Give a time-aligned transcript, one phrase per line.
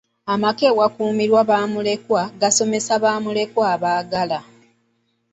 [0.33, 4.39] Amaka awakuumirwa bamulekwa gasomesa bamulekwa abaagala.